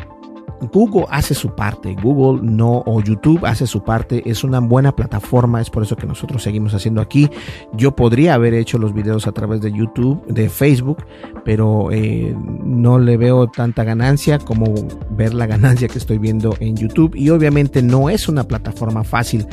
[0.72, 5.60] Google hace su parte, Google no o YouTube hace su parte, es una buena plataforma,
[5.60, 7.30] es por eso que nosotros seguimos haciendo aquí.
[7.72, 11.04] Yo podría haber hecho los videos a través de YouTube, de Facebook,
[11.44, 14.74] pero eh, no le veo tanta ganancia como
[15.10, 19.46] ver la ganancia que estoy viendo en YouTube y obviamente no es una plataforma fácil.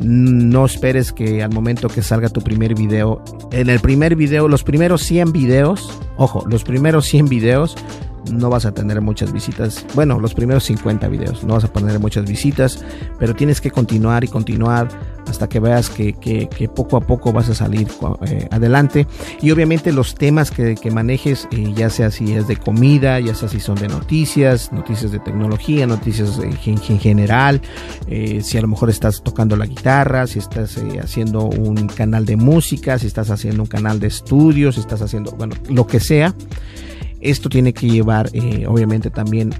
[0.00, 4.62] No esperes que al momento que salga tu primer video, en el primer video, los
[4.62, 7.76] primeros 100 videos, ojo, los primeros 100 videos
[8.32, 9.84] no vas a tener muchas visitas.
[9.94, 12.84] Bueno, los primeros 50 videos no vas a tener muchas visitas,
[13.18, 14.88] pero tienes que continuar y continuar
[15.28, 17.88] hasta que veas que, poco a poco vas a salir
[18.26, 19.06] eh, adelante.
[19.40, 23.48] Y obviamente los temas que, manejes, eh, ya sea si es de comida, ya sea
[23.48, 27.60] si son de noticias, noticias de tecnología, noticias en, general,
[28.08, 32.36] eh, si a lo mejor estás tocando la guitarra, si estás haciendo un canal de
[32.36, 36.34] música, si estás haciendo un canal de estudios, si estás haciendo, bueno, lo que sea.
[37.20, 39.52] Esto tiene que llevar, eh, obviamente, también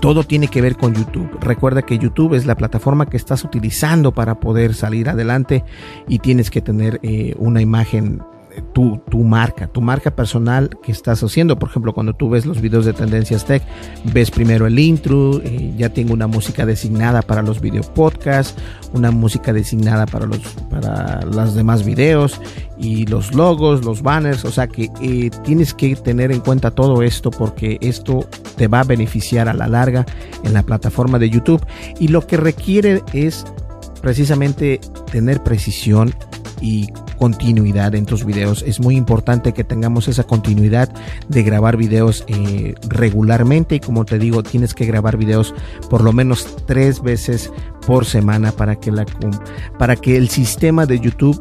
[0.00, 1.28] todo tiene que ver con YouTube.
[1.40, 5.64] Recuerda que YouTube es la plataforma que estás utilizando para poder salir adelante
[6.08, 8.20] y tienes que tener eh, una imagen
[8.72, 11.58] tu, marca, tu marca personal que estás haciendo.
[11.58, 13.62] Por ejemplo, cuando tú ves los videos de Tendencias Tech,
[14.12, 18.54] ves primero el intro, eh, ya tengo una música designada para los video podcasts,
[18.92, 20.40] una música designada para los,
[20.70, 22.40] para los demás videos
[22.78, 24.44] y los logos, los banners.
[24.44, 28.80] O sea que eh, tienes que tener en cuenta todo esto porque esto te va
[28.80, 30.06] a beneficiar a la larga
[30.44, 31.64] en la plataforma de YouTube
[31.98, 33.44] y lo que requiere es
[34.00, 36.14] precisamente tener precisión
[36.66, 38.64] y continuidad en tus videos.
[38.66, 40.92] Es muy importante que tengamos esa continuidad
[41.28, 45.54] de grabar videos eh, regularmente y como te digo, tienes que grabar videos
[45.88, 47.52] por lo menos tres veces
[47.86, 49.06] por semana para que, la,
[49.78, 51.40] para que el sistema de YouTube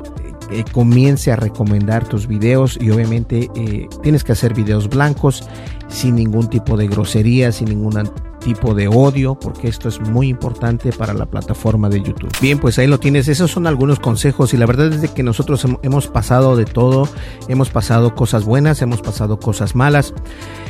[0.52, 5.44] eh, comience a recomendar tus videos y obviamente eh, tienes que hacer videos blancos
[5.88, 8.04] sin ningún tipo de grosería, sin ninguna
[8.46, 12.30] tipo de odio, porque esto es muy importante para la plataforma de YouTube.
[12.40, 13.28] Bien, pues ahí lo tienes.
[13.28, 17.10] Esos son algunos consejos y la verdad es de que nosotros hemos pasado de todo,
[17.48, 20.14] hemos pasado cosas buenas, hemos pasado cosas malas.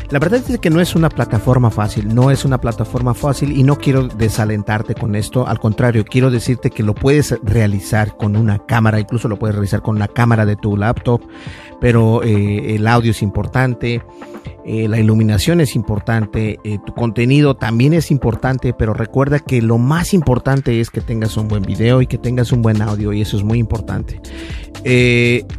[0.10, 3.64] La verdad es que no es una plataforma fácil, no es una plataforma fácil y
[3.64, 8.60] no quiero desalentarte con esto, al contrario, quiero decirte que lo puedes realizar con una
[8.60, 11.22] cámara, incluso lo puedes realizar con la cámara de tu laptop,
[11.80, 14.02] pero eh, el audio es importante,
[14.66, 19.78] eh, la iluminación es importante, eh, tu contenido también es importante, pero recuerda que lo
[19.78, 23.22] más importante es que tengas un buen video y que tengas un buen audio y
[23.22, 24.20] eso es muy importante.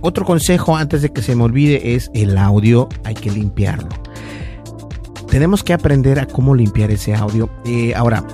[0.00, 3.88] otro consejo antes de que se me olvide es el audio, hay que limpiarlo.
[5.28, 7.50] Tenemos que aprender a cómo limpiar ese audio.
[7.96, 8.24] ahora,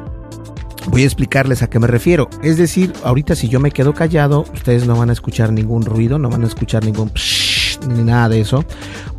[0.89, 2.29] Voy a explicarles a qué me refiero.
[2.43, 6.19] Es decir, ahorita si yo me quedo callado, ustedes no van a escuchar ningún ruido,
[6.19, 7.52] no van a escuchar ningún psh,
[7.87, 8.65] ni nada de eso,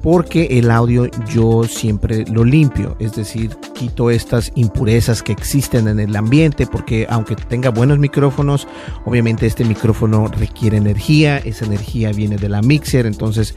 [0.01, 5.99] porque el audio yo siempre lo limpio, es decir, quito estas impurezas que existen en
[5.99, 8.68] el ambiente, porque aunque tenga buenos micrófonos,
[9.05, 13.55] obviamente este micrófono requiere energía, esa energía viene de la mixer, entonces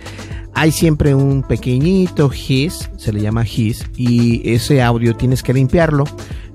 [0.58, 6.04] hay siempre un pequeñito hiss, se le llama hiss, y ese audio tienes que limpiarlo.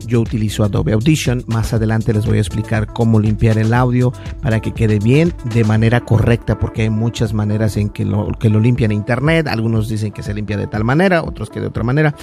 [0.08, 4.60] Yo utilizo Adobe Audition, más adelante les voy a explicar cómo limpiar el audio para
[4.60, 8.60] que quede bien de manera correcta, porque hay muchas maneras en que lo, que lo
[8.60, 11.84] limpian en internet, algunos dicen que se limpia de tal manera, otros que de otra
[11.84, 12.16] manera,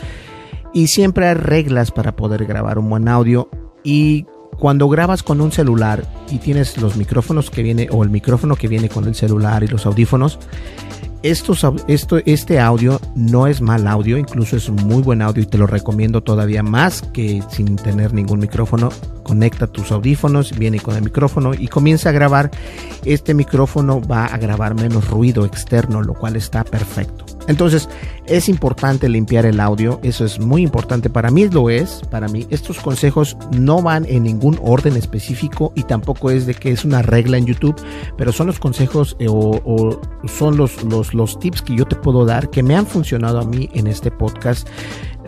[0.75, 3.49] y siempre hay reglas para poder grabar un buen audio.
[3.85, 4.27] Y
[4.59, 8.67] cuando grabas con un celular y tienes los micrófonos que viene o el micrófono que
[8.67, 10.41] viene con el celular y los audífonos,
[11.23, 11.55] esto,
[12.25, 16.23] este audio no es mal audio, incluso es muy buen audio y te lo recomiendo
[16.23, 18.91] todavía más que sin tener ningún micrófono.
[19.23, 22.51] Conecta tus audífonos, viene con el micrófono y comienza a grabar.
[23.05, 27.28] Este micrófono va a grabar menos ruido externo, lo cual está perfecto.
[27.49, 27.89] Entonces
[28.27, 32.47] es importante limpiar el audio, eso es muy importante, para mí lo es, para mí
[32.51, 37.01] estos consejos no van en ningún orden específico y tampoco es de que es una
[37.01, 37.75] regla en YouTube,
[38.19, 42.27] pero son los consejos eh, o, son los, los, los tips que yo te puedo
[42.27, 44.69] dar que me han funcionado a mí en este podcast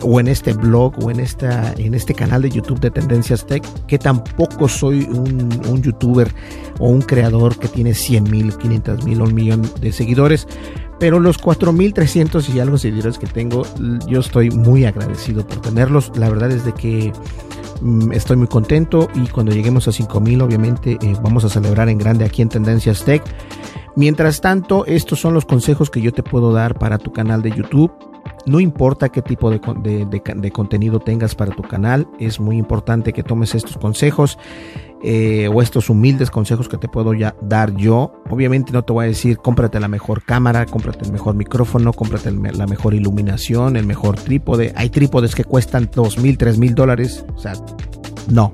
[0.03, 3.63] o en este blog o en, esta, en este canal de YouTube de Tendencias Tech,
[3.87, 6.31] que tampoco soy un, un youtuber
[6.79, 10.47] o un creador que tiene 100 mil, 500 mil o un millón de seguidores,
[11.01, 13.63] pero los 4300 y algo seguidores que tengo,
[14.05, 16.11] yo estoy muy agradecido por tenerlos.
[16.15, 17.11] La verdad es de que
[17.81, 21.97] mm, estoy muy contento y cuando lleguemos a 5000 obviamente eh, vamos a celebrar en
[21.97, 23.23] grande aquí en Tendencias Tech.
[23.95, 27.51] Mientras tanto, estos son los consejos que yo te puedo dar para tu canal de
[27.51, 27.91] YouTube.
[28.45, 29.59] No importa qué tipo de,
[30.51, 34.37] contenido tengas para tu canal, es muy importante que tomes estos consejos
[35.03, 38.13] eh, o estos humildes consejos que te puedo ya dar yo.
[38.29, 42.31] Obviamente no te voy a decir cómprate la mejor cámara, cómprate el mejor micrófono, cómprate
[42.31, 44.73] la mejor iluminación, el mejor trípode.
[44.75, 47.25] Hay trípodes que cuestan dos mil, tres mil dólares.
[47.35, 47.53] O sea,
[48.27, 48.51] no.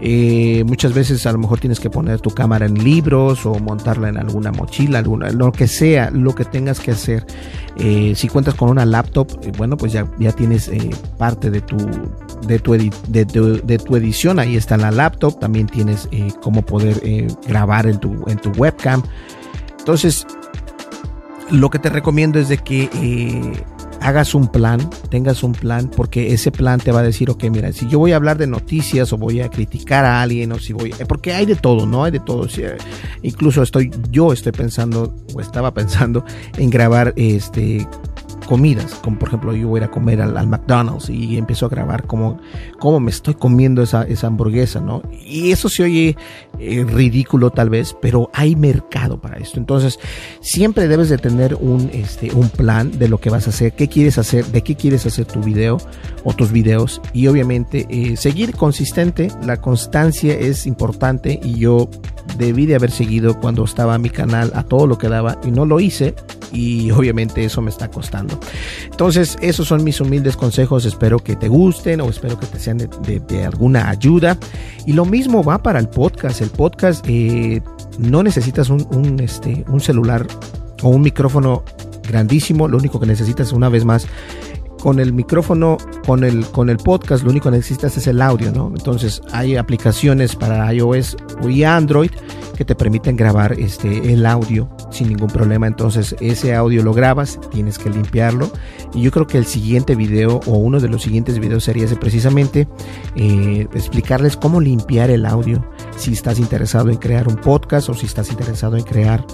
[0.00, 4.08] Eh, muchas veces a lo mejor tienes que poner tu cámara en libros o montarla
[4.08, 7.26] en alguna mochila, alguna, lo que sea, lo que tengas que hacer.
[7.78, 10.70] Eh, si cuentas con una laptop, eh, bueno, pues ya, ya tienes
[11.18, 11.76] parte de tu,
[12.46, 14.38] de tu, de, tu edición.
[14.38, 15.38] Ahí está la laptop.
[15.40, 16.08] También tienes
[16.42, 17.00] cómo poder
[17.46, 19.02] grabar en tu, en tu webcam.
[19.78, 20.26] Entonces,
[21.50, 22.88] lo que te recomiendo es de que
[24.00, 27.72] hagas un plan, tengas un plan, porque ese plan te va a decir, ok, mira,
[27.72, 30.72] si yo voy a hablar de noticias o voy a criticar a alguien o si
[30.72, 32.04] voy, porque hay de todo, ¿no?
[32.04, 32.48] Hay de todo.
[32.48, 32.62] Si,
[33.22, 36.24] incluso estoy, yo estoy pensando o estaba pensando
[36.56, 37.86] en grabar este
[38.46, 41.66] comidas, como por ejemplo yo voy a ir a comer al, al McDonald's y empiezo
[41.66, 42.38] a grabar cómo,
[42.78, 45.02] cómo me estoy comiendo esa, esa hamburguesa, ¿no?
[45.24, 46.16] Y eso se oye
[46.58, 49.58] eh, ridículo tal vez, pero hay mercado para esto.
[49.58, 49.98] Entonces,
[50.40, 53.88] siempre debes de tener un, este, un plan de lo que vas a hacer, qué
[53.88, 55.78] quieres hacer, de qué quieres hacer tu video
[56.24, 59.28] o tus videos y obviamente eh, seguir consistente.
[59.44, 61.88] La constancia es importante y yo
[62.38, 65.66] debí de haber seguido cuando estaba mi canal a todo lo que daba y no
[65.66, 66.14] lo hice
[66.52, 68.35] y obviamente eso me está costando.
[68.90, 70.84] Entonces, esos son mis humildes consejos.
[70.84, 74.38] Espero que te gusten o espero que te sean de, alguna ayuda.
[74.86, 76.40] Y lo mismo va para el podcast.
[76.40, 77.62] El podcast eh,
[77.98, 80.26] no necesitas un, un, este, un celular
[80.82, 81.64] o un micrófono
[82.08, 82.68] grandísimo.
[82.68, 84.06] Lo único que necesitas, una vez más,
[84.86, 88.52] con el micrófono, con el, con el podcast, lo único que necesitas es el audio,
[88.52, 88.68] ¿no?
[88.68, 92.12] Entonces hay aplicaciones para iOS y Android
[92.56, 95.66] que te permiten grabar este, el audio sin ningún problema.
[95.66, 98.48] Entonces ese audio lo grabas, tienes que limpiarlo.
[98.94, 101.96] Y yo creo que el siguiente video o uno de los siguientes videos sería ese
[101.96, 102.68] precisamente
[103.16, 105.68] eh, explicarles cómo limpiar el audio.
[105.96, 109.26] Si estás interesado en crear un podcast o si estás interesado en crear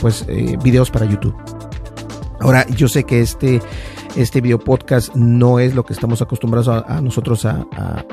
[0.00, 1.34] pues eh, videos para YouTube.
[2.38, 3.60] Ahora yo sé que este
[4.16, 7.66] este video podcast no es lo que estamos acostumbrados a, nosotros a,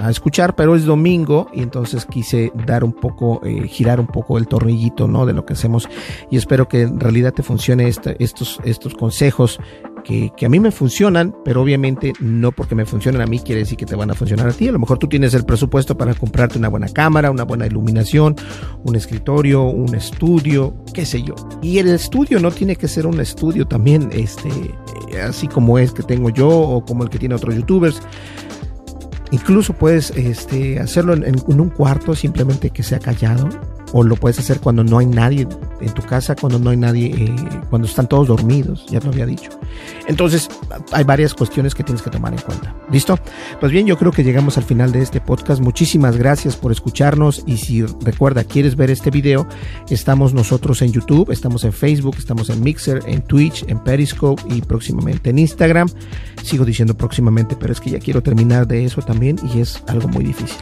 [0.09, 4.47] escuchar, pero es domingo y entonces quise dar un poco, eh, girar un poco el
[4.47, 5.25] tornillito, ¿no?
[5.25, 5.87] De lo que hacemos
[6.29, 9.59] y espero que en realidad te funcione esta, estos, estos consejos
[10.03, 13.77] que, a mí me funcionan, pero obviamente no porque me funcionen a mí quiere decir
[13.77, 14.67] que te van a funcionar a ti.
[14.67, 18.35] A lo mejor tú tienes el presupuesto para comprarte una buena cámara, una buena iluminación,
[18.83, 21.35] un escritorio, un estudio, qué sé yo.
[21.61, 24.49] Y el estudio no tiene que ser un estudio también, este,
[25.23, 28.01] así como es que tengo yo o como el que tiene otros youtubers.
[29.31, 33.47] Incluso puedes este, hacerlo en, en, un cuarto, simplemente que sea callado.
[33.93, 35.47] O lo puedes hacer cuando no hay nadie
[35.79, 37.35] en tu casa, cuando no hay nadie, eh,
[37.69, 39.49] cuando están todos dormidos, ya lo había dicho.
[40.07, 40.49] Entonces,
[40.91, 42.75] hay varias cuestiones que tienes que tomar en cuenta.
[42.91, 43.17] ¿Listo?
[43.59, 45.61] Pues bien, yo creo que llegamos al final de este podcast.
[45.61, 49.47] Muchísimas gracias por escucharnos y si recuerda, quieres ver este video,
[49.89, 54.61] estamos nosotros en YouTube, estamos en Facebook, estamos en Mixer, en Twitch, en Periscope y
[54.61, 55.89] próximamente en Instagram.
[56.43, 60.07] Sigo diciendo próximamente, pero es que ya quiero terminar de eso también y es algo
[60.07, 60.57] muy difícil.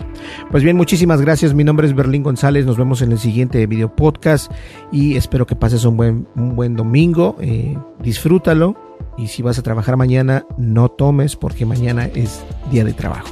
[0.51, 1.53] Pues bien, muchísimas gracias.
[1.53, 2.65] Mi nombre es Berlín González.
[2.65, 4.51] Nos vemos en el siguiente video podcast
[4.91, 7.37] y espero que pases un buen, un buen domingo.
[7.41, 8.75] Eh, disfrútalo
[9.17, 13.27] y si vas a trabajar mañana, no tomes porque mañana es día de trabajo.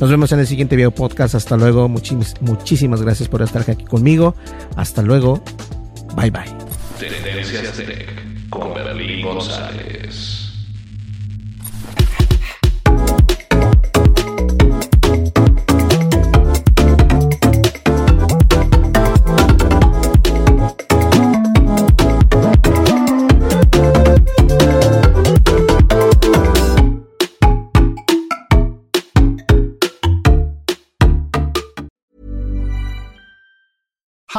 [0.00, 1.34] Nos vemos en el siguiente video podcast.
[1.34, 1.88] Hasta luego.
[1.88, 4.34] muchísimas gracias por estar aquí conmigo.
[4.76, 5.42] Hasta luego.
[6.14, 6.44] Bye bye.